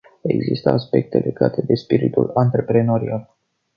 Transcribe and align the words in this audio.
Există 0.21 0.69
aspecte 0.69 1.17
legate 1.19 1.61
de 1.61 1.73
spiritul 1.73 2.31
antreprenorial. 2.33 3.35